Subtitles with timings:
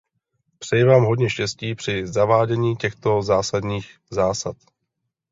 [0.59, 4.57] Přeji vám hodně štěstí při zavádění těchto zásadních zásad.